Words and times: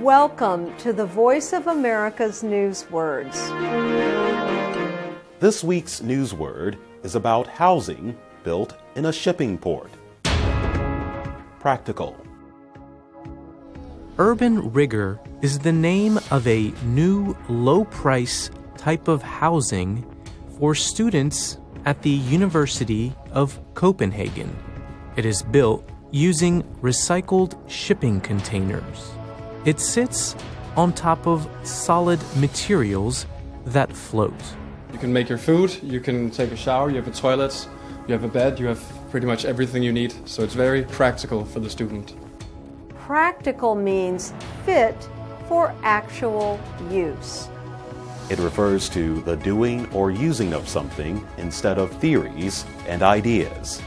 Welcome 0.00 0.76
to 0.78 0.92
the 0.92 1.06
Voice 1.06 1.52
of 1.52 1.66
America's 1.66 2.42
News 2.42 2.90
Words. 2.90 3.38
This 5.40 5.62
week's 5.62 6.02
news 6.02 6.34
word 6.34 6.78
is 7.02 7.14
about 7.14 7.46
housing 7.46 8.18
built 8.42 8.76
in 8.94 9.06
a 9.06 9.12
shipping 9.12 9.56
port. 9.56 9.90
Practical. 11.60 12.16
Urban 14.18 14.72
Rigger 14.72 15.18
is 15.40 15.58
the 15.58 15.72
name 15.72 16.18
of 16.30 16.46
a 16.46 16.72
new 16.84 17.36
low 17.48 17.84
price 17.84 18.50
type 18.76 19.08
of 19.08 19.22
housing 19.22 20.04
for 20.58 20.74
students 20.74 21.56
at 21.86 22.02
the 22.02 22.10
University 22.10 23.14
of 23.32 23.58
Copenhagen. 23.74 24.54
It 25.16 25.24
is 25.24 25.42
built 25.42 25.88
using 26.10 26.62
recycled 26.82 27.56
shipping 27.68 28.20
containers. 28.20 29.12
It 29.64 29.80
sits 29.80 30.34
on 30.76 30.92
top 30.92 31.26
of 31.26 31.48
solid 31.62 32.20
materials 32.36 33.26
that 33.66 33.92
float. 33.92 34.34
You 34.92 34.98
can 34.98 35.12
make 35.12 35.28
your 35.28 35.38
food, 35.38 35.78
you 35.82 36.00
can 36.00 36.30
take 36.30 36.50
a 36.50 36.56
shower, 36.56 36.90
you 36.90 36.96
have 36.96 37.08
a 37.08 37.12
toilet, 37.12 37.68
you 38.06 38.12
have 38.12 38.24
a 38.24 38.28
bed, 38.28 38.58
you 38.58 38.66
have 38.66 38.82
pretty 39.10 39.26
much 39.26 39.44
everything 39.44 39.82
you 39.82 39.92
need. 39.92 40.14
So 40.28 40.42
it's 40.42 40.54
very 40.54 40.84
practical 40.84 41.44
for 41.44 41.60
the 41.60 41.70
student. 41.70 42.14
Practical 42.96 43.74
means 43.74 44.32
fit 44.64 45.08
for 45.48 45.74
actual 45.82 46.60
use. 46.90 47.48
It 48.30 48.38
refers 48.38 48.88
to 48.90 49.20
the 49.22 49.36
doing 49.36 49.92
or 49.92 50.10
using 50.10 50.52
of 50.52 50.68
something 50.68 51.26
instead 51.36 51.78
of 51.78 51.90
theories 52.00 52.64
and 52.86 53.02
ideas. 53.02 53.82